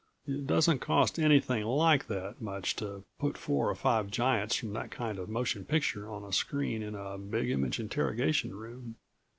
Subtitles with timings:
[0.25, 4.89] It doesn't cost anything like that much to put four or five giants from that
[4.89, 8.95] kind of motion picture on a screen in a Big Image interrogation room.